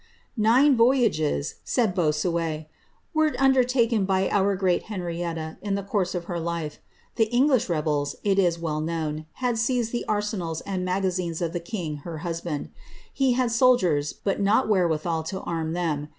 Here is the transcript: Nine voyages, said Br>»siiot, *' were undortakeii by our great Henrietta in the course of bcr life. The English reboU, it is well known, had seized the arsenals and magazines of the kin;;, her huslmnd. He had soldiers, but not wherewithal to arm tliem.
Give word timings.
Nine 0.35 0.75
voyages, 0.75 1.57
said 1.63 1.93
Br>»siiot, 1.93 2.65
*' 2.89 3.13
were 3.13 3.29
undortakeii 3.33 4.03
by 4.07 4.29
our 4.31 4.55
great 4.55 4.85
Henrietta 4.85 5.59
in 5.61 5.75
the 5.75 5.83
course 5.83 6.15
of 6.15 6.25
bcr 6.25 6.43
life. 6.43 6.79
The 7.17 7.25
English 7.25 7.67
reboU, 7.67 8.15
it 8.23 8.39
is 8.39 8.57
well 8.57 8.81
known, 8.81 9.27
had 9.33 9.59
seized 9.59 9.91
the 9.91 10.05
arsenals 10.07 10.61
and 10.61 10.83
magazines 10.83 11.39
of 11.39 11.53
the 11.53 11.59
kin;;, 11.59 11.97
her 11.97 12.21
huslmnd. 12.23 12.69
He 13.13 13.33
had 13.33 13.51
soldiers, 13.51 14.11
but 14.13 14.41
not 14.41 14.67
wherewithal 14.67 15.21
to 15.21 15.41
arm 15.41 15.71
tliem. 15.75 16.09